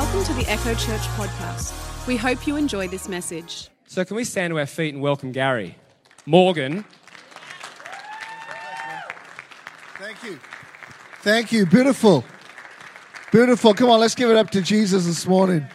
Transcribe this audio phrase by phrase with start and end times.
[0.00, 2.06] Welcome to the Echo Church podcast.
[2.06, 3.68] We hope you enjoy this message.
[3.86, 5.76] So, can we stand to our feet and welcome Gary?
[6.24, 6.86] Morgan.
[9.98, 10.40] Thank you.
[11.20, 11.66] Thank you.
[11.66, 12.24] Beautiful.
[13.30, 13.74] Beautiful.
[13.74, 15.66] Come on, let's give it up to Jesus this morning.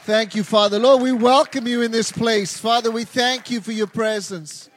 [0.00, 0.80] Thank you, Father.
[0.80, 2.58] Lord, we welcome you in this place.
[2.58, 4.68] Father, we thank you for your presence.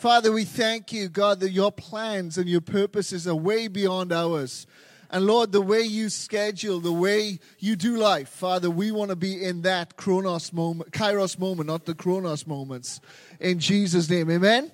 [0.00, 4.66] Father, we thank you, God, that your plans and your purposes are way beyond ours.
[5.10, 9.16] And Lord, the way you schedule, the way you do life, Father, we want to
[9.16, 13.00] be in that chronos moment, kairos moment, not the chronos moments.
[13.40, 14.72] In Jesus' name, amen?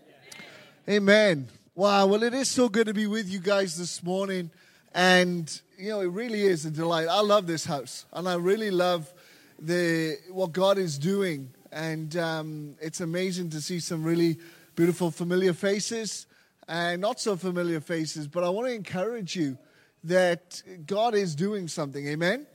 [0.89, 1.49] Amen.
[1.75, 4.51] Wow, well, it is so good to be with you guys this morning.
[4.95, 7.07] And, you know, it really is a delight.
[7.09, 8.07] I love this house.
[8.13, 9.13] And I really love
[9.59, 11.51] the what God is doing.
[11.71, 14.39] And um, it's amazing to see some really
[14.75, 16.27] beautiful, familiar faces
[16.67, 18.27] and not so familiar faces.
[18.27, 19.59] But I want to encourage you
[20.05, 22.07] that God is doing something.
[22.07, 22.35] Amen?
[22.35, 22.47] Amen?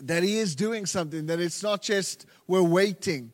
[0.00, 3.32] That He is doing something, that it's not just we're waiting.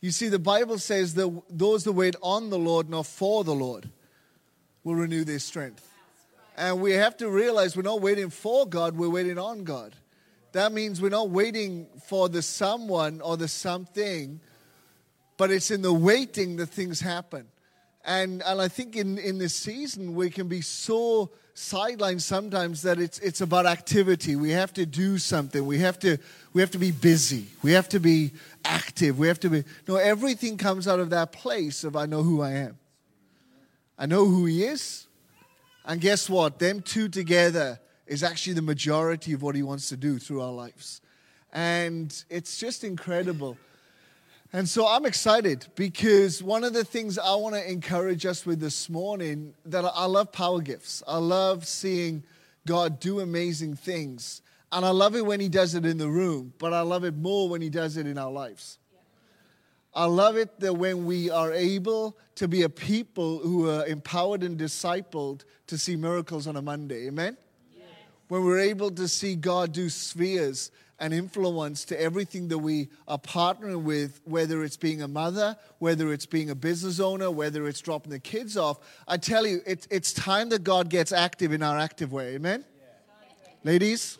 [0.00, 3.54] You see, the Bible says that those that wait on the Lord, not for the
[3.54, 3.90] Lord,
[4.82, 5.86] will renew their strength.
[6.56, 9.94] And we have to realize we're not waiting for God, we're waiting on God.
[10.52, 14.40] That means we're not waiting for the someone or the something,
[15.36, 17.46] but it's in the waiting that things happen.
[18.04, 22.98] And, and I think in, in this season, we can be so sidelined sometimes that
[22.98, 24.36] it's, it's about activity.
[24.36, 25.66] We have to do something.
[25.66, 26.16] We have to,
[26.54, 27.46] we have to be busy.
[27.62, 28.32] We have to be
[28.64, 29.18] active.
[29.18, 29.64] We have to be.
[29.86, 32.78] No, everything comes out of that place of I know who I am.
[33.98, 35.06] I know who He is.
[35.84, 36.58] And guess what?
[36.58, 40.52] Them two together is actually the majority of what He wants to do through our
[40.52, 41.02] lives.
[41.52, 43.58] And it's just incredible.
[44.52, 48.58] And so I'm excited because one of the things I want to encourage us with
[48.58, 51.04] this morning that I love power gifts.
[51.06, 52.24] I love seeing
[52.66, 54.42] God do amazing things.
[54.72, 57.16] And I love it when he does it in the room, but I love it
[57.16, 58.78] more when he does it in our lives.
[59.94, 64.42] I love it that when we are able to be a people who are empowered
[64.42, 67.08] and discipled to see miracles on a Monday.
[67.08, 67.36] Amen?
[67.76, 67.86] Yes.
[68.28, 73.18] When we're able to see God do spheres and influence to everything that we are
[73.18, 77.80] partnering with, whether it's being a mother, whether it's being a business owner, whether it's
[77.80, 78.78] dropping the kids off.
[79.08, 82.34] I tell you, it, it's time that God gets active in our active way.
[82.34, 82.64] Amen?
[82.78, 83.52] Yeah.
[83.64, 84.18] Ladies?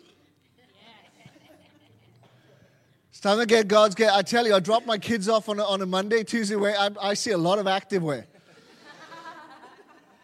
[3.11, 4.15] It's time to get God's get.
[4.15, 6.75] I tell you, I drop my kids off on a, on a Monday, Tuesday way.
[6.75, 8.27] I, I see a lot of active wear.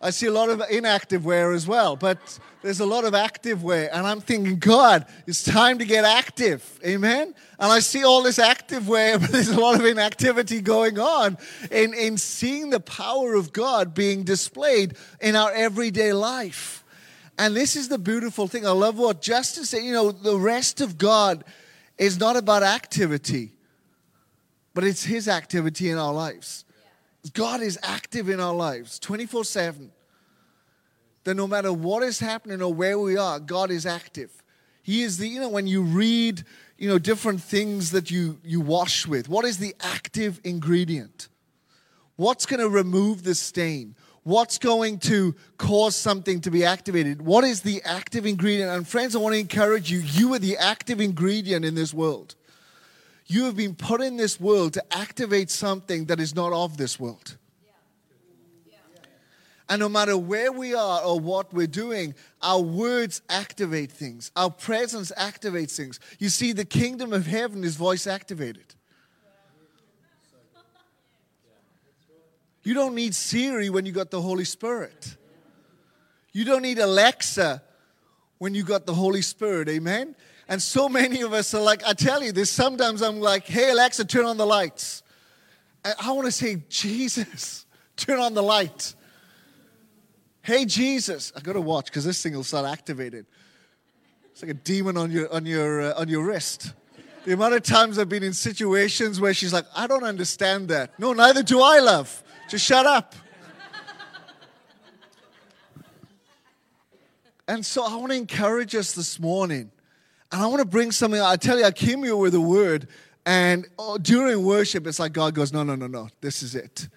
[0.00, 3.62] I see a lot of inactive wear as well, but there's a lot of active
[3.62, 3.88] wear.
[3.94, 6.78] And I'm thinking, God, it's time to get active.
[6.84, 7.34] Amen?
[7.58, 11.38] And I see all this active wear, but there's a lot of inactivity going on
[11.70, 16.84] in, in seeing the power of God being displayed in our everyday life.
[17.38, 18.66] And this is the beautiful thing.
[18.66, 19.82] I love what Justin said.
[19.82, 21.44] You know, the rest of God
[21.96, 23.52] is not about activity,
[24.74, 26.65] but it's His activity in our lives.
[27.32, 29.92] God is active in our lives 24 7.
[31.24, 34.30] That no matter what is happening or where we are, God is active.
[34.82, 36.44] He is the, you know, when you read,
[36.78, 41.28] you know, different things that you, you wash with, what is the active ingredient?
[42.14, 43.96] What's going to remove the stain?
[44.22, 47.22] What's going to cause something to be activated?
[47.22, 48.70] What is the active ingredient?
[48.70, 52.36] And friends, I want to encourage you you are the active ingredient in this world.
[53.26, 56.98] You have been put in this world to activate something that is not of this
[57.00, 57.36] world.
[59.68, 64.30] And no matter where we are or what we're doing, our words activate things.
[64.36, 65.98] Our presence activates things.
[66.20, 68.74] You see, the kingdom of heaven is voice activated.
[72.62, 75.16] You don't need Siri when you got the Holy Spirit.
[76.32, 77.62] You don't need Alexa
[78.38, 79.68] when you got the Holy Spirit.
[79.68, 80.14] Amen?
[80.48, 83.70] And so many of us are like, I tell you this, sometimes I'm like, hey,
[83.70, 85.02] Alexa, turn on the lights.
[85.84, 88.94] I want to say, Jesus, turn on the light.
[90.42, 91.32] Hey, Jesus.
[91.36, 93.26] I got to watch because this thing will start activated.
[94.30, 96.72] It's like a demon on your, on, your, uh, on your wrist.
[97.24, 100.96] The amount of times I've been in situations where she's like, I don't understand that.
[100.98, 102.22] No, neither do I, love.
[102.48, 103.16] Just shut up.
[107.48, 109.70] And so I want to encourage us this morning
[110.32, 111.20] and I want to bring something.
[111.20, 112.88] I tell you, I came here with a word,
[113.24, 116.88] and oh, during worship, it's like God goes, No, no, no, no, this is it.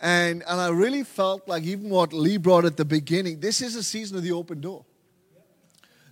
[0.00, 3.74] And, and I really felt like even what Lee brought at the beginning, this is
[3.76, 4.84] a season of the open door.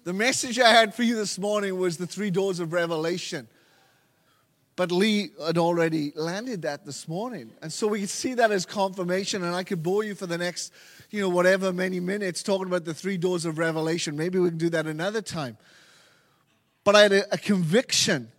[0.04, 3.48] The message I had for you this morning was the three doors of revelation.
[4.74, 7.52] But Lee had already landed that this morning.
[7.60, 9.44] And so we can see that as confirmation.
[9.44, 10.72] And I could bore you for the next,
[11.10, 14.16] you know, whatever many minutes talking about the three doors of revelation.
[14.16, 15.58] Maybe we can do that another time.
[16.84, 18.30] But I had a, a conviction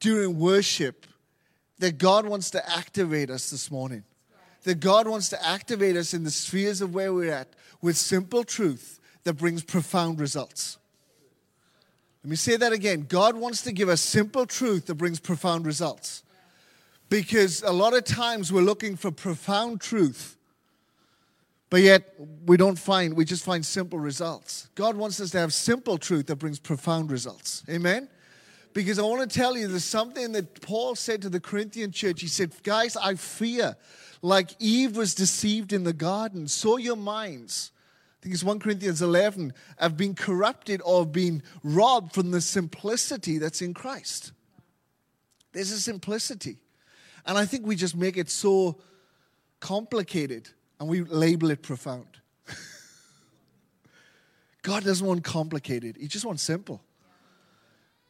[0.00, 1.06] during worship
[1.78, 4.04] that God wants to activate us this morning.
[4.64, 7.48] That God wants to activate us in the spheres of where we're at
[7.80, 10.78] with simple truth that brings profound results.
[12.24, 13.06] Let me say that again.
[13.08, 16.22] God wants to give us simple truth that brings profound results.
[17.08, 20.36] Because a lot of times we're looking for profound truth,
[21.70, 22.14] but yet
[22.46, 24.68] we don't find, we just find simple results.
[24.74, 27.62] God wants us to have simple truth that brings profound results.
[27.68, 28.08] Amen?
[28.72, 32.20] Because I want to tell you there's something that Paul said to the Corinthian church.
[32.20, 33.76] He said, Guys, I fear,
[34.22, 37.72] like Eve was deceived in the garden, so your minds
[38.18, 42.40] I think it's 1 Corinthians 11, have been corrupted or have been robbed from the
[42.40, 44.32] simplicity that's in Christ.
[45.52, 46.58] There's a simplicity.
[47.24, 48.80] And I think we just make it so
[49.60, 50.48] complicated
[50.78, 52.06] and we label it profound.
[54.62, 56.80] God doesn't want complicated, He just wants simple.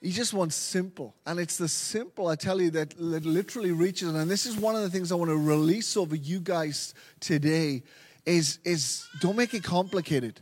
[0.01, 1.15] He just wants simple.
[1.27, 4.15] And it's the simple, I tell you, that, that literally reaches.
[4.15, 7.83] And this is one of the things I want to release over you guys today
[8.25, 10.41] is, is don't make it complicated.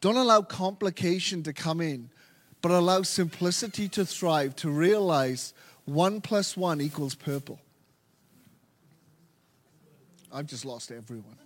[0.00, 2.10] Don't allow complication to come in,
[2.60, 5.52] but allow simplicity to thrive, to realize
[5.84, 7.58] one plus one equals purple.
[10.32, 11.36] I've just lost everyone.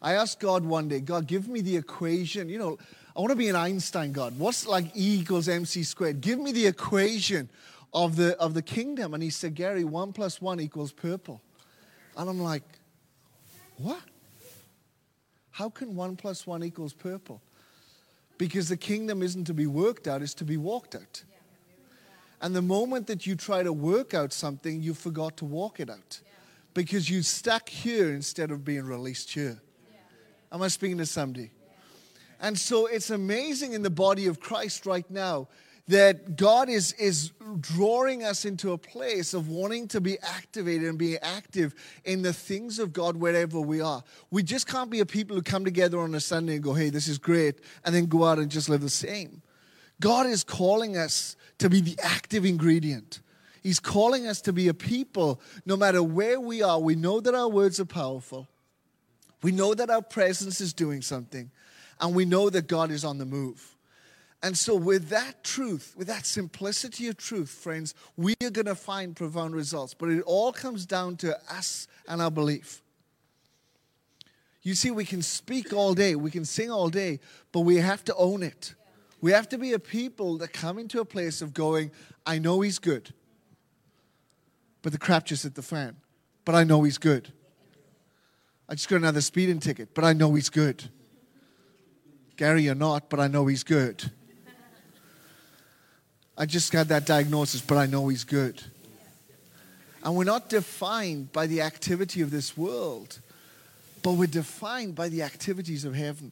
[0.00, 2.48] I asked God one day, God, give me the equation.
[2.48, 2.78] You know,
[3.16, 4.38] I want to be an Einstein God.
[4.38, 6.20] What's like E equals MC squared?
[6.20, 7.48] Give me the equation
[7.92, 9.14] of the, of the kingdom.
[9.14, 11.40] And he said, Gary, one plus one equals purple.
[12.16, 12.62] And I'm like,
[13.76, 14.02] what?
[15.50, 17.40] How can one plus one equals purple?
[18.36, 21.24] Because the kingdom isn't to be worked out, it's to be walked out.
[22.40, 25.90] And the moment that you try to work out something, you forgot to walk it
[25.90, 26.20] out.
[26.78, 29.60] Because you stuck here instead of being released here.
[30.52, 31.50] Am I speaking to somebody?
[32.40, 35.48] And so it's amazing in the body of Christ right now
[35.88, 40.96] that God is, is drawing us into a place of wanting to be activated and
[40.96, 44.04] be active in the things of God wherever we are.
[44.30, 46.90] We just can't be a people who come together on a Sunday and go, hey,
[46.90, 49.42] this is great, and then go out and just live the same.
[49.98, 53.18] God is calling us to be the active ingredient.
[53.62, 57.34] He's calling us to be a people, no matter where we are, we know that
[57.34, 58.48] our words are powerful.
[59.42, 61.50] We know that our presence is doing something,
[62.00, 63.76] and we know that God is on the move.
[64.42, 68.76] And so, with that truth, with that simplicity of truth, friends, we are going to
[68.76, 69.94] find profound results.
[69.94, 72.82] But it all comes down to us and our belief.
[74.62, 77.20] You see, we can speak all day, we can sing all day,
[77.52, 78.74] but we have to own it.
[79.20, 81.90] We have to be a people that come into a place of going,
[82.24, 83.12] I know He's good,
[84.82, 85.96] but the crap just hit the fan.
[86.44, 87.32] But I know He's good.
[88.68, 90.84] I just got another speeding ticket, but I know He's good.
[92.36, 94.10] Gary, you're not, but I know He's good.
[96.36, 98.62] I just got that diagnosis, but I know He's good.
[100.04, 103.18] And we're not defined by the activity of this world,
[104.02, 106.30] but we're defined by the activities of heaven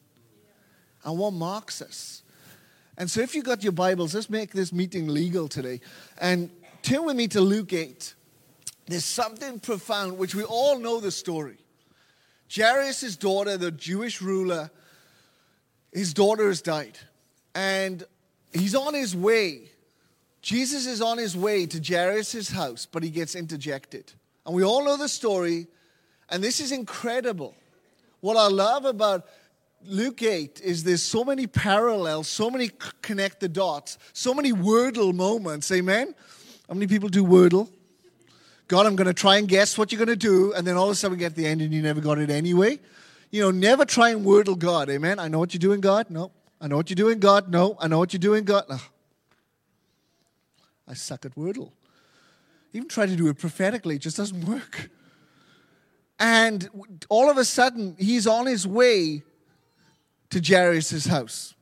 [1.03, 2.21] and what marks us.
[2.97, 5.81] And so, if you got your Bibles, let's make this meeting legal today.
[6.19, 6.49] And
[6.81, 8.15] turn with me to Luke 8.
[8.87, 11.57] There's something profound, which we all know the story.
[12.53, 14.71] Jairus' daughter, the Jewish ruler,
[15.91, 16.97] his daughter has died.
[17.53, 18.03] And
[18.53, 19.71] he's on his way
[20.47, 24.13] Jesus is on his way to Jairus' house, but he gets interjected.
[24.45, 25.67] And we all know the story,
[26.29, 27.53] and this is incredible.
[28.21, 29.27] What I love about
[29.85, 35.13] Luke 8 is there's so many parallels, so many connect the dots, so many wordle
[35.13, 35.69] moments.
[35.69, 36.15] Amen?
[36.69, 37.69] How many people do wordle?
[38.67, 40.85] God, I'm going to try and guess what you're going to do, and then all
[40.85, 42.79] of a sudden we get to the end and you never got it anyway.
[43.31, 44.89] You know, never try and wordle God.
[44.89, 45.19] Amen?
[45.19, 46.09] I know what you're doing, God.
[46.09, 46.31] No.
[46.59, 47.49] I know what you're doing, God.
[47.49, 47.77] No.
[47.79, 48.65] I know what you're doing, God.
[50.87, 51.71] I suck at Wordle.
[52.73, 54.89] Even try to do it prophetically, it just doesn't work.
[56.19, 56.67] And
[57.09, 59.23] all of a sudden, he's on his way
[60.29, 61.53] to Jairus' house.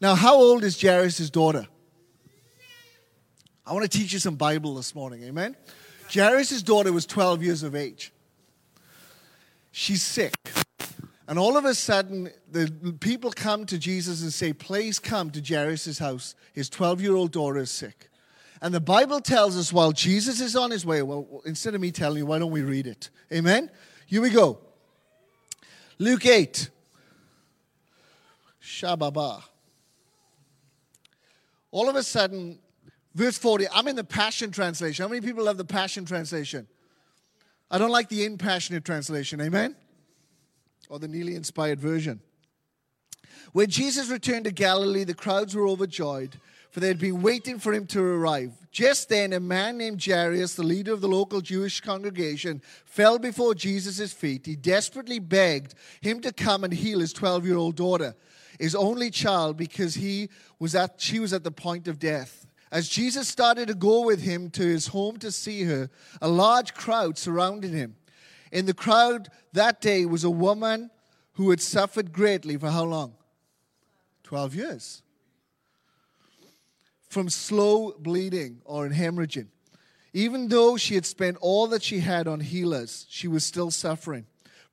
[0.00, 1.66] Now, how old is Jairus' daughter?
[3.66, 5.56] I want to teach you some Bible this morning, amen?
[6.12, 8.12] Jairus' daughter was 12 years of age.
[9.72, 10.34] She's sick.
[11.26, 15.40] And all of a sudden, the people come to Jesus and say, Please come to
[15.40, 16.34] Jairus' house.
[16.52, 18.10] His 12 year old daughter is sick.
[18.60, 21.90] And the Bible tells us while Jesus is on his way, well, instead of me
[21.90, 23.10] telling you, why don't we read it?
[23.32, 23.70] Amen?
[24.06, 24.58] Here we go.
[25.98, 26.70] Luke 8.
[28.62, 29.42] Shababa.
[31.70, 32.58] All of a sudden,
[33.14, 35.02] verse 40, I'm in the Passion Translation.
[35.02, 36.66] How many people have the Passion Translation?
[37.70, 39.40] I don't like the Impassionate Translation.
[39.40, 39.74] Amen?
[40.88, 42.20] Or the Neely inspired version.
[43.52, 46.40] When Jesus returned to Galilee, the crowds were overjoyed,
[46.70, 48.52] for they had been waiting for him to arrive.
[48.72, 53.54] Just then, a man named Jairus, the leader of the local Jewish congregation, fell before
[53.54, 54.46] Jesus' feet.
[54.46, 58.16] He desperately begged him to come and heal his 12 year old daughter,
[58.58, 62.44] his only child, because he was at, she was at the point of death.
[62.74, 65.90] As Jesus started to go with him to his home to see her,
[66.20, 67.94] a large crowd surrounded him.
[68.50, 70.90] In the crowd that day was a woman
[71.34, 73.14] who had suffered greatly for how long?
[74.24, 75.02] 12 years.
[77.08, 79.46] From slow bleeding or hemorrhaging.
[80.12, 84.26] Even though she had spent all that she had on healers, she was still suffering.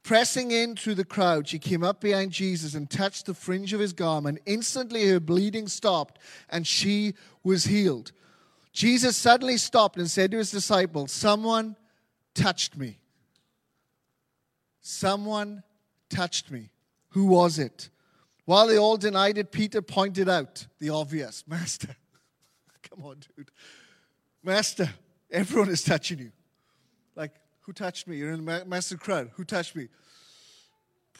[0.03, 3.79] Pressing in through the crowd, she came up behind Jesus and touched the fringe of
[3.79, 4.39] his garment.
[4.45, 6.17] Instantly, her bleeding stopped
[6.49, 8.11] and she was healed.
[8.73, 11.75] Jesus suddenly stopped and said to his disciples, Someone
[12.33, 12.97] touched me.
[14.81, 15.61] Someone
[16.09, 16.69] touched me.
[17.09, 17.89] Who was it?
[18.45, 21.95] While they all denied it, Peter pointed out the obvious Master,
[22.89, 23.51] come on, dude.
[24.43, 24.89] Master,
[25.29, 26.31] everyone is touching you.
[27.61, 28.17] Who touched me?
[28.17, 29.31] You're in a massive crowd.
[29.35, 29.87] Who touched me?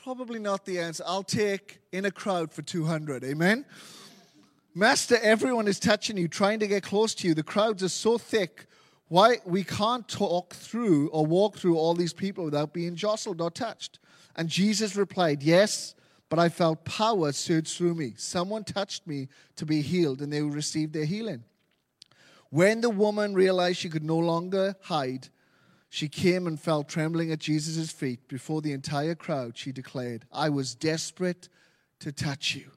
[0.04, 1.04] Probably not the answer.
[1.06, 3.24] I'll take in a crowd for 200.
[3.24, 3.66] Amen?
[4.74, 7.36] Master, everyone is touching you, trying to get close to you.
[7.36, 8.66] The crowds are so thick.
[9.10, 13.52] Why we can't talk through or walk through all these people without being jostled or
[13.52, 14.00] touched.
[14.36, 15.94] And Jesus replied, Yes,
[16.30, 18.14] but I felt power surge through me.
[18.18, 21.44] Someone touched me to be healed, and they received their healing.
[22.50, 25.28] When the woman realized she could no longer hide,
[25.94, 28.30] she came and fell trembling at Jesus' feet.
[28.30, 31.50] Before the entire crowd, she declared, I was desperate
[32.00, 32.72] to touch you.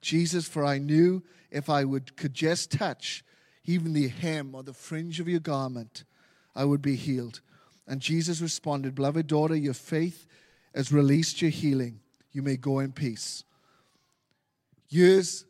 [0.00, 3.22] Jesus, for I knew if I would, could just touch
[3.66, 6.04] even the hem or the fringe of your garment,
[6.56, 7.42] I would be healed.
[7.86, 10.26] And Jesus responded, Beloved daughter, your faith
[10.74, 12.00] has released your healing
[12.32, 13.44] you may go in peace.
[14.88, 15.44] Here's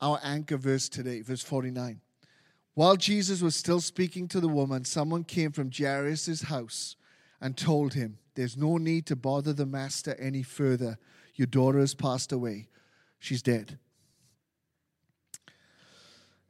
[0.00, 2.00] our anchor verse today, verse 49.
[2.74, 6.96] While Jesus was still speaking to the woman, someone came from Jairus' house
[7.40, 10.98] and told him, There's no need to bother the master any further.
[11.34, 12.68] Your daughter has passed away.
[13.18, 13.78] She's dead.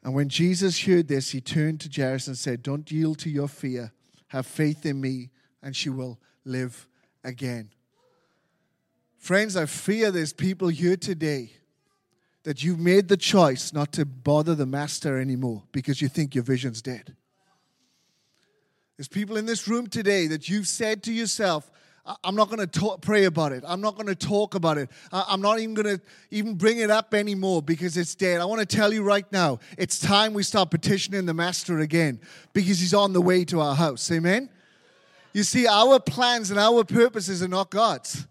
[0.05, 3.49] And when Jesus heard this, he turned to Jairus and said, Don't yield to your
[3.49, 3.93] fear.
[4.29, 5.31] Have faith in me,
[5.62, 6.88] and she will live
[7.25, 7.71] again.
[9.19, 11.52] Friends, I fear there's people here today
[12.44, 16.44] that you've made the choice not to bother the master anymore because you think your
[16.44, 17.14] vision's dead.
[18.96, 21.70] There's people in this room today that you've said to yourself,
[22.25, 23.62] I'm not going to pray about it.
[23.64, 24.90] I'm not going to talk about it.
[25.12, 28.40] I'm not even going to even bring it up anymore because it's dead.
[28.40, 32.20] I want to tell you right now, it's time we start petitioning the master again
[32.52, 34.11] because he's on the way to our house.
[34.11, 34.50] Amen?
[35.32, 38.26] You see, our plans and our purposes are not God's.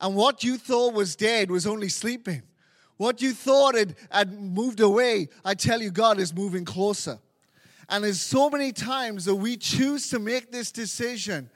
[0.00, 2.42] And what you thought was dead was only sleeping.
[2.98, 7.18] What you thought had, had moved away, I tell you, God is moving closer.
[7.88, 11.48] And there's so many times that we choose to make this decision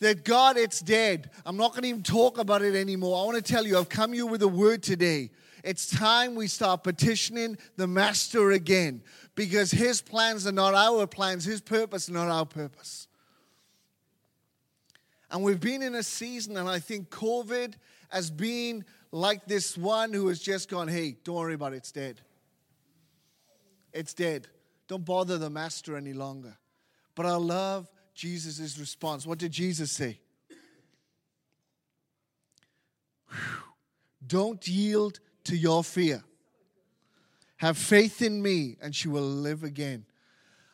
[0.00, 1.30] that God, it's dead.
[1.46, 3.22] I'm not going to even talk about it anymore.
[3.22, 5.30] I want to tell you, I've come here with a word today.
[5.62, 9.02] It's time we start petitioning the Master again
[9.34, 13.08] because His plans are not our plans, His purpose not our purpose.
[15.30, 17.74] And we've been in a season, and I think COVID
[18.08, 21.92] has been like this one who has just gone, hey, don't worry about it, it's
[21.92, 22.20] dead.
[23.92, 24.46] It's dead.
[24.88, 26.56] Don't bother the master any longer.
[27.14, 29.26] But I love Jesus' response.
[29.26, 30.20] What did Jesus say?
[34.26, 36.22] Don't yield to your fear.
[37.56, 40.06] Have faith in me, and she will live again.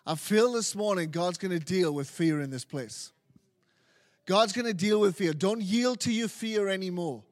[0.07, 3.13] I feel this morning God's going to deal with fear in this place.
[4.25, 5.33] God's going to deal with fear.
[5.33, 7.25] Don't yield to your fear anymore.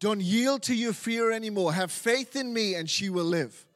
[0.00, 1.72] Don't yield to your fear anymore.
[1.72, 3.66] Have faith in me and she will live.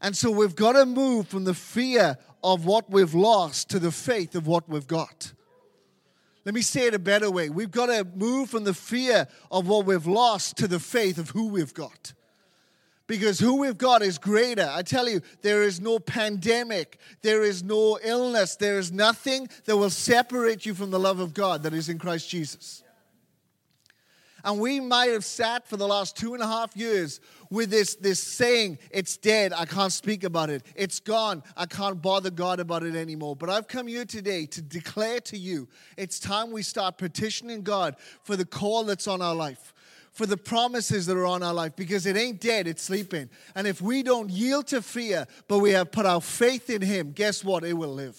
[0.00, 3.90] And so we've got to move from the fear of what we've lost to the
[3.90, 5.32] faith of what we've got.
[6.44, 7.50] Let me say it a better way.
[7.50, 11.30] We've got to move from the fear of what we've lost to the faith of
[11.30, 12.14] who we've got
[13.10, 14.70] because who we've got is greater.
[14.72, 19.76] I tell you, there is no pandemic, there is no illness, there is nothing that
[19.76, 22.84] will separate you from the love of God that is in Christ Jesus.
[24.44, 27.20] And we might have sat for the last two and a half years
[27.50, 30.64] with this, this saying, it's dead, I can't speak about it.
[30.74, 33.36] It's gone, I can't bother God about it anymore.
[33.36, 37.96] But I've come here today to declare to you, it's time we start petitioning God
[38.22, 39.74] for the call that's on our life
[40.12, 43.30] for the promises that are on our life because it ain't dead, it's sleeping.
[43.54, 47.12] And if we don't yield to fear, but we have put our faith in Him,
[47.12, 47.64] guess what?
[47.64, 48.18] It will live.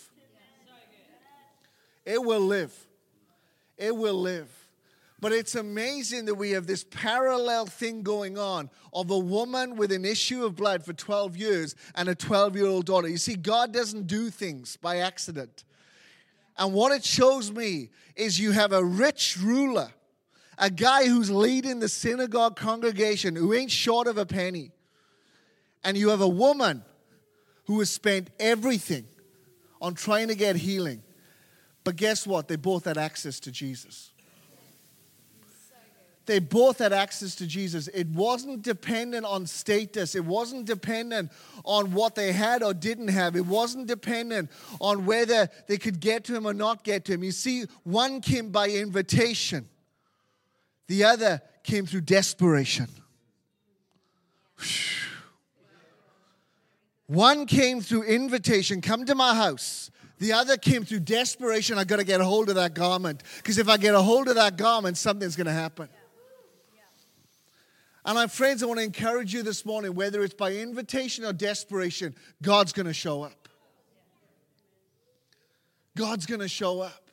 [2.06, 2.74] It will live.
[3.78, 4.61] It will live.
[5.22, 9.92] But it's amazing that we have this parallel thing going on of a woman with
[9.92, 13.08] an issue of blood for 12 years and a 12 year old daughter.
[13.08, 15.64] You see, God doesn't do things by accident.
[16.58, 19.92] And what it shows me is you have a rich ruler,
[20.58, 24.72] a guy who's leading the synagogue congregation who ain't short of a penny.
[25.84, 26.84] And you have a woman
[27.66, 29.06] who has spent everything
[29.80, 31.04] on trying to get healing.
[31.84, 32.48] But guess what?
[32.48, 34.11] They both had access to Jesus.
[36.32, 37.90] They both had access to Jesus.
[37.90, 40.16] It wasn't dependent on status.
[40.16, 41.30] It wasn't dependent
[41.66, 43.36] on what they had or didn't have.
[43.36, 47.24] It wasn't dependent on whether they could get to him or not get to him.
[47.26, 49.68] You see, one came by invitation,
[50.88, 52.88] the other came through desperation.
[57.08, 59.92] One came through invitation, come to my house.
[60.20, 61.78] The other came through desperation.
[61.78, 63.22] I got to get a hold of that garment.
[63.38, 65.90] Because if I get a hold of that garment, something's going to happen.
[68.04, 71.34] And my friends, I want to encourage you this morning, whether it's by invitation or
[71.34, 73.48] desperation, God's going to show up.
[75.96, 77.10] God's going to show up.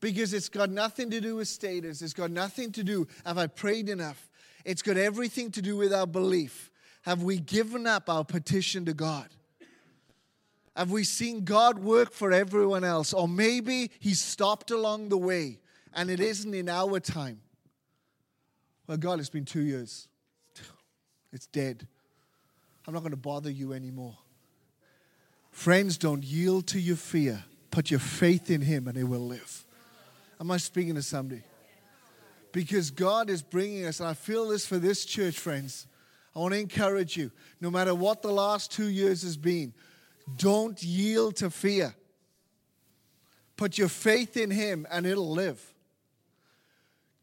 [0.00, 2.02] Because it's got nothing to do with status.
[2.02, 4.28] It's got nothing to do, have I prayed enough?
[4.64, 6.70] It's got everything to do with our belief.
[7.02, 9.28] Have we given up our petition to God?
[10.76, 13.14] Have we seen God work for everyone else?
[13.14, 15.60] Or maybe He stopped along the way
[15.94, 17.40] and it isn't in our time.
[18.86, 20.08] Well, God, it's been two years.
[21.32, 21.86] It's dead.
[22.86, 24.16] I'm not going to bother you anymore.
[25.50, 27.44] Friends, don't yield to your fear.
[27.70, 29.64] Put your faith in Him and it will live.
[30.40, 31.42] Am I speaking to somebody?
[32.52, 35.86] Because God is bringing us, and I feel this for this church, friends.
[36.34, 39.74] I want to encourage you, no matter what the last two years has been,
[40.36, 41.94] don't yield to fear.
[43.56, 45.74] Put your faith in Him and it'll live.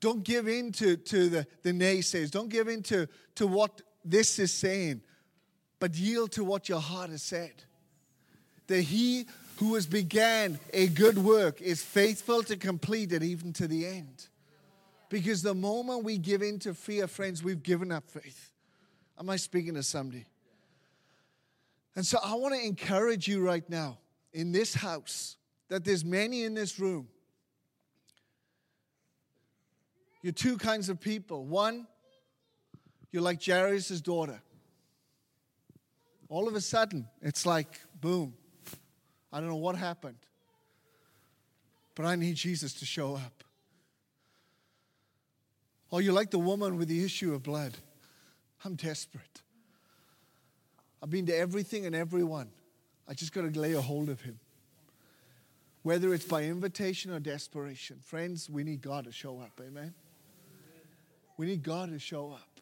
[0.03, 2.29] Don't give in to, to the, the naysayers.
[2.29, 4.99] Don't give in to, to what this is saying,
[5.79, 7.53] but yield to what your heart has said.
[8.67, 9.27] That he
[9.59, 14.27] who has began a good work is faithful to complete it even to the end.
[15.07, 18.51] Because the moment we give in to fear, friends, we've given up faith.
[19.17, 20.25] Am I speaking to somebody?
[21.95, 23.99] And so I want to encourage you right now
[24.33, 25.37] in this house
[25.69, 27.07] that there's many in this room
[30.23, 31.45] You're two kinds of people.
[31.45, 31.85] One,
[33.11, 34.41] you're like Jairus' daughter.
[36.29, 38.33] All of a sudden, it's like, boom.
[39.31, 40.17] I don't know what happened,
[41.93, 43.43] but I need Jesus to show up.
[45.91, 47.73] Or you're like the woman with the issue of blood.
[48.63, 49.41] I'm desperate.
[51.03, 52.49] I've been to everything and everyone.
[53.07, 54.39] I just got to lay a hold of him.
[55.81, 57.99] Whether it's by invitation or desperation.
[58.01, 59.59] Friends, we need God to show up.
[59.61, 59.93] Amen.
[61.37, 62.61] We need God to show up.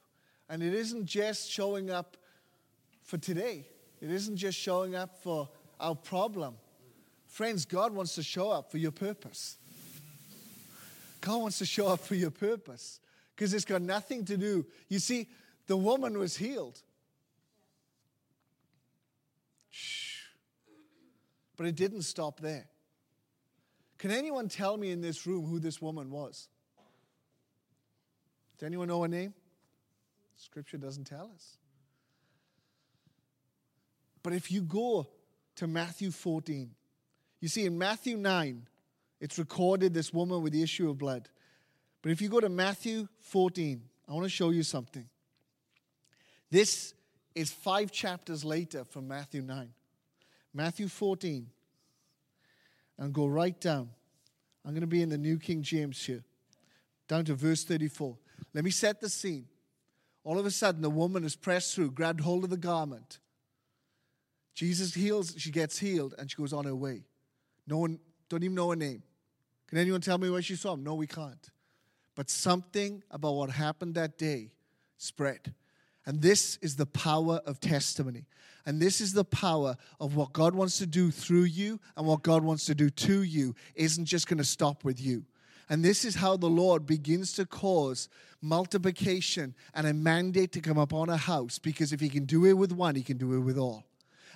[0.50, 2.18] And it isn't just showing up
[3.04, 3.68] for today,
[4.00, 6.56] it isn't just showing up for our problem.
[7.28, 9.58] Friends, God wants to show up for your purpose.
[11.22, 13.00] God wants to show up for your purpose
[13.36, 14.66] because it's got nothing to do.
[14.90, 15.30] You see,
[15.68, 16.82] the woman was healed.
[19.70, 20.24] Shh.
[21.56, 22.68] But it didn't stop there.
[23.98, 26.48] Can anyone tell me in this room who this woman was?
[28.62, 29.34] Does anyone know a name?
[30.38, 31.58] Scripture doesn't tell us.
[34.22, 35.08] But if you go
[35.56, 36.70] to Matthew 14,
[37.40, 38.68] you see in Matthew 9,
[39.20, 41.28] it's recorded this woman with the issue of blood.
[42.04, 45.10] But if you go to Matthew 14, I want to show you something.
[46.52, 46.94] This
[47.34, 49.74] is five chapters later from Matthew 9.
[50.54, 51.48] Matthew 14,
[53.00, 53.90] and go right down.
[54.64, 56.24] I'm going to be in the New King James here,
[57.08, 58.18] down to verse 34.
[58.54, 59.48] Let me set the scene.
[60.24, 63.20] All of a sudden, the woman is pressed through, grabbed hold of the garment.
[64.54, 67.04] Jesus heals, she gets healed, and she goes on her way.
[67.66, 68.00] No one,
[68.30, 69.04] don't even know her name.
[69.68, 70.76] Can anyone tell me where she saw?
[70.76, 71.50] No, we can't.
[72.16, 74.52] But something about what happened that day
[74.98, 75.54] spread.
[76.06, 78.26] And this is the power of testimony.
[78.66, 82.22] And this is the power of what God wants to do through you and what
[82.22, 85.26] God wants to do to you isn't just going to stop with you.
[85.72, 88.10] And this is how the Lord begins to cause
[88.42, 92.58] multiplication and a mandate to come upon a house because if He can do it
[92.58, 93.86] with one, He can do it with all.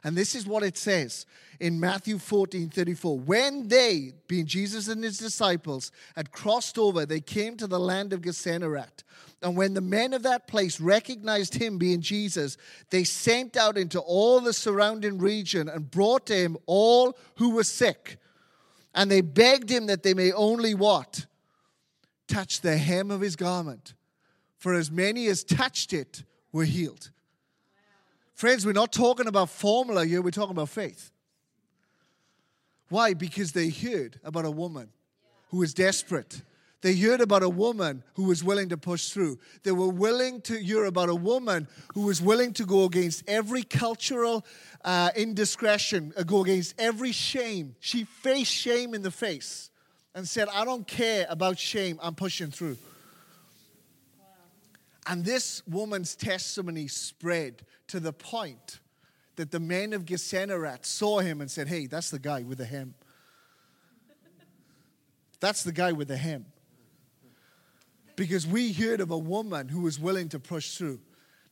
[0.06, 1.26] And this is what it says
[1.60, 3.20] in Matthew 14 34.
[3.20, 8.14] When they, being Jesus and his disciples, had crossed over, they came to the land
[8.14, 9.04] of Gennesaret.
[9.42, 12.56] And when the men of that place recognized him being Jesus,
[12.92, 17.66] they sent out into all the surrounding region and brought to him all who were
[17.66, 18.20] sick
[18.96, 21.26] and they begged him that they may only what?
[22.28, 23.94] Touch the hem of his garment.
[24.58, 27.12] For as many as touched it were healed.
[28.34, 31.12] Friends, we're not talking about formula here, we're talking about faith.
[32.90, 33.14] Why?
[33.14, 34.90] Because they heard about a woman
[35.50, 36.42] who was desperate.
[36.86, 39.40] They heard about a woman who was willing to push through.
[39.64, 43.64] They were willing to hear about a woman who was willing to go against every
[43.64, 44.46] cultural
[44.84, 47.76] uh, indiscretion, uh, go against every shame.
[47.80, 49.72] She faced shame in the face
[50.14, 52.78] and said, I don't care about shame, I'm pushing through.
[55.08, 58.80] And this woman's testimony spread to the point
[59.38, 62.66] that the men of Gennesaret saw him and said, Hey, that's the guy with the
[62.66, 62.94] hem.
[65.40, 66.46] That's the guy with the hem.
[68.16, 71.00] Because we heard of a woman who was willing to push through,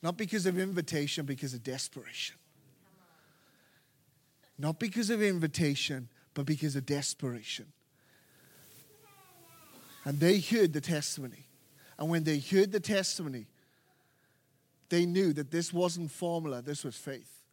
[0.01, 2.37] not because of invitation, because of desperation.
[4.57, 7.65] Not because of invitation, but because of desperation.
[10.05, 11.47] And they heard the testimony.
[11.97, 13.47] And when they heard the testimony,
[14.89, 17.43] they knew that this wasn't formula, this was faith.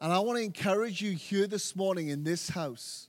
[0.00, 3.08] And I want to encourage you here this morning in this house.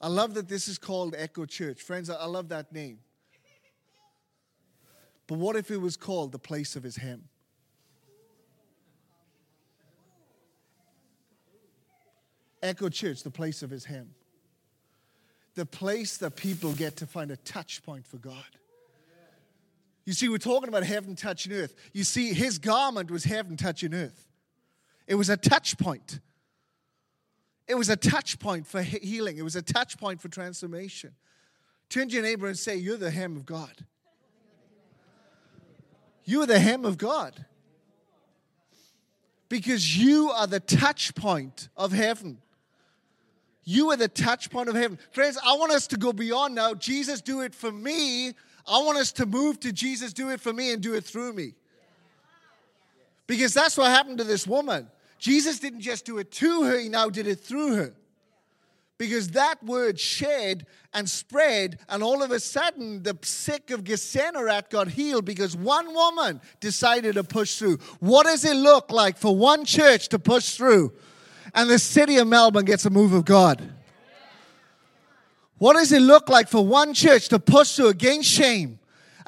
[0.00, 1.82] I love that this is called Echo Church.
[1.82, 2.98] Friends, I love that name.
[5.26, 7.24] But what if it was called the place of his hem?
[12.62, 14.10] Echo Church, the place of his hem.
[15.54, 18.44] The place that people get to find a touch point for God.
[20.04, 21.74] You see, we're talking about heaven touching earth.
[21.92, 24.26] You see, his garment was heaven touching earth.
[25.06, 26.20] It was a touch point.
[27.68, 29.36] It was a touch point for healing.
[29.36, 31.12] It was a touch point for transformation.
[31.90, 33.84] Turn to your neighbor and say, You're the hem of God.
[36.24, 37.44] You are the hem of God.
[39.48, 42.38] Because you are the touch point of heaven.
[43.64, 44.98] You are the touch point of heaven.
[45.10, 46.74] Friends, I want us to go beyond now.
[46.74, 48.28] Jesus, do it for me.
[48.66, 51.32] I want us to move to Jesus, do it for me and do it through
[51.32, 51.54] me.
[53.26, 54.88] Because that's what happened to this woman.
[55.18, 57.94] Jesus didn't just do it to her, he now did it through her.
[58.96, 64.70] Because that word shared and spread, and all of a sudden the sick of Gennesaret
[64.70, 67.78] got healed because one woman decided to push through.
[68.00, 70.92] What does it look like for one church to push through?
[71.54, 73.72] And the city of Melbourne gets a move of God.
[75.58, 78.77] What does it look like for one church to push through against shame,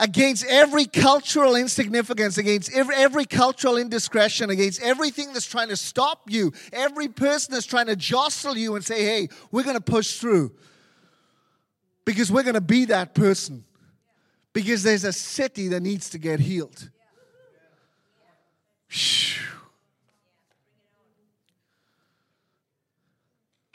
[0.00, 6.22] against every cultural insignificance, against every, every, cultural indiscretion, against everything that's trying to stop
[6.30, 10.14] you, every person that's trying to jostle you and say, hey, we're going to push
[10.14, 10.52] through.
[12.06, 13.64] Because we're going to be that person.
[14.54, 16.88] Because there's a city that needs to get healed.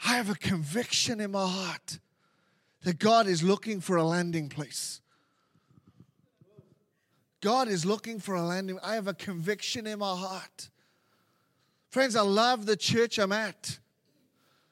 [0.04, 2.00] I have a conviction in my heart
[2.82, 5.00] that God is looking for a landing place.
[7.46, 8.76] God is looking for a landing.
[8.82, 10.68] I have a conviction in my heart.
[11.90, 13.78] Friends, I love the church I'm at.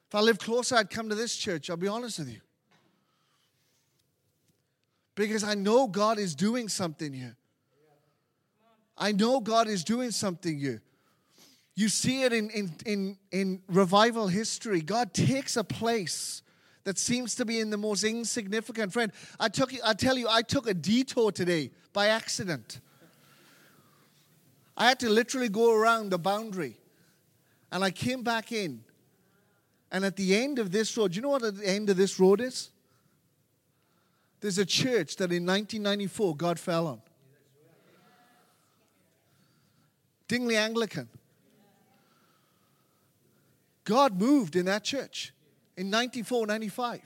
[0.09, 1.71] If I lived closer, I'd come to this church.
[1.71, 2.41] I'll be honest with you.
[5.15, 7.37] Because I know God is doing something here.
[8.99, 10.83] I know God is doing something here.
[11.77, 14.81] You see it in, in, in, in revival history.
[14.81, 16.43] God takes a place
[16.85, 18.93] that seems to be in the most insignificant.
[18.93, 22.81] Friend, I took I tell you, I took a detour today by accident.
[24.77, 26.77] I had to literally go around the boundary.
[27.73, 28.85] And I came back in.
[29.91, 32.19] And at the end of this road, do you know what the end of this
[32.19, 32.71] road is?
[34.41, 37.03] There's a church that in 1994 God fell on.
[40.27, 41.09] Dingley Anglican.
[43.85, 45.33] God moved in that church
[45.77, 47.01] in 94, 95.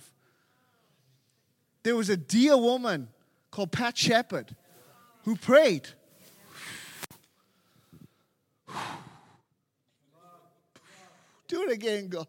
[1.82, 3.08] There was a dear woman
[3.50, 4.54] called Pat Shepard
[5.24, 5.88] who prayed.
[11.48, 12.26] Do it again, God.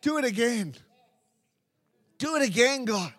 [0.00, 0.74] Do it again.
[2.18, 3.12] Do it again, God.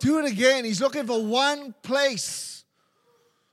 [0.00, 0.64] Do it again.
[0.64, 2.64] He's looking for one place.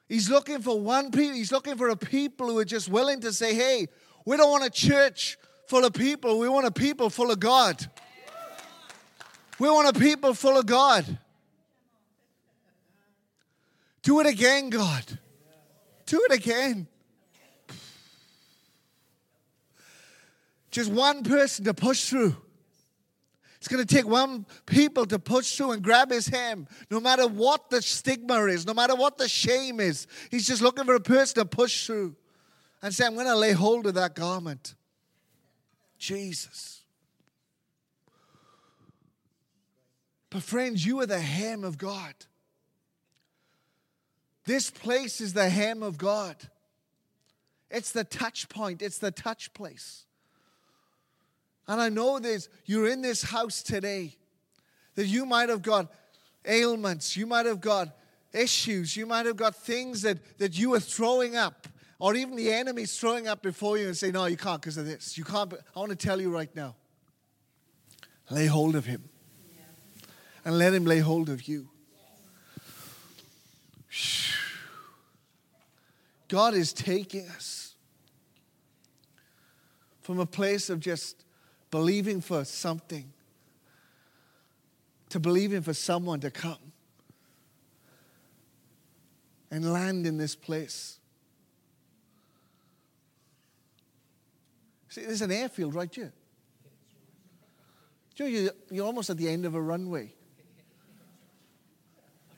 [0.07, 1.35] He's looking for one people.
[1.35, 3.87] He's looking for a people who are just willing to say, hey,
[4.25, 5.37] we don't want a church
[5.69, 6.39] full of people.
[6.39, 7.85] We want a people full of God.
[9.59, 11.05] We want a people full of God.
[14.01, 15.03] Do it again, God.
[16.07, 16.87] Do it again.
[20.71, 22.35] Just one person to push through.
[23.57, 27.27] It's going to take one people to push through and grab his hem, no matter
[27.27, 30.07] what the stigma is, no matter what the shame is.
[30.31, 32.15] He's just looking for a person to push through
[32.81, 34.75] and say, I'm going to lay hold of that garment.
[35.99, 36.81] Jesus.
[40.29, 42.13] But, friends, you are the hem of God.
[44.45, 46.35] This place is the hem of God.
[47.69, 50.05] It's the touch point, it's the touch place.
[51.67, 54.15] And I know there's, you're in this house today
[54.95, 55.91] that you might have got
[56.45, 57.89] ailments, you might have got
[58.33, 61.67] issues, you might have got things that, that you are throwing up,
[61.99, 64.85] or even the enemy's throwing up before you and say, No, you can't because of
[64.85, 65.17] this.
[65.17, 65.53] You can't.
[65.75, 66.75] I want to tell you right now
[68.31, 69.09] lay hold of him
[70.45, 71.69] and let him lay hold of you.
[76.27, 77.73] God is taking us
[80.01, 81.25] from a place of just
[81.71, 83.11] believing for something
[85.09, 86.71] to believing for someone to come
[89.49, 90.98] and land in this place.
[94.89, 96.11] See, there's an airfield right here.
[98.17, 100.11] You know, you're almost at the end of a runway.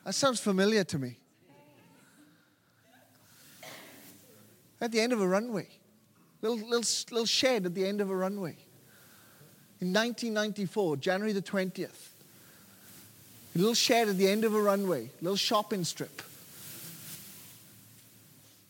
[0.06, 1.18] That sounds familiar to me.
[4.80, 5.68] At the end of a runway,
[6.42, 8.58] little, little, little shed at the end of a runway.
[9.80, 12.10] In 1994, January the 20th,
[13.56, 16.22] a little shed at the end of a runway, little shopping strip.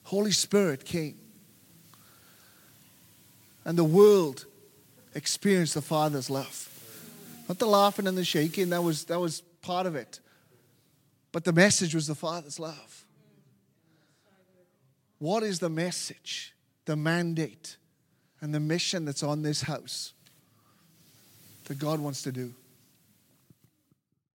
[0.04, 1.16] Holy Spirit came.
[3.66, 4.46] And the world
[5.14, 6.68] experienced the Father's love.
[7.48, 10.20] Not the laughing and the shaking, that was, that was part of it.
[11.32, 13.06] But the message was the Father's love.
[15.20, 17.78] What is the message, the mandate,
[18.42, 20.14] and the mission that's on this house
[21.66, 22.54] that God wants to do?